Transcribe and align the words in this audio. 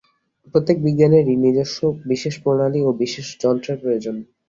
প্রত্যেক 0.55 0.77
বিজ্ঞানেরই 0.85 1.35
নিজস্ব 1.45 1.79
বিশেষ 2.05 2.33
প্রণালী 2.43 2.79
ও 2.83 2.99
বিশেষ 3.01 3.27
যন্ত্রের 3.43 3.77
প্রয়োজন। 3.81 4.15